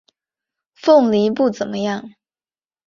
[0.73, 2.15] 凤梨不怎么样